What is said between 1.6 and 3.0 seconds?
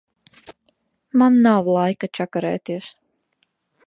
laika čakarēties.